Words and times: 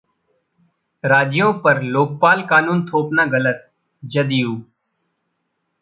राज्यों 1.03 1.51
पर 1.53 1.81
लोकपाल 1.81 2.41
कानून 2.41 2.85
थोपना 2.85 3.25
गलतः 3.25 3.67
जदयू 4.03 4.55